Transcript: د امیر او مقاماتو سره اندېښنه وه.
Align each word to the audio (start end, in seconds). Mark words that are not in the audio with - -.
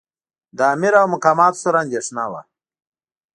د 0.57 0.59
امیر 0.73 0.93
او 1.01 1.07
مقاماتو 1.15 1.61
سره 1.63 1.77
اندېښنه 1.83 2.25
وه. 2.31 2.41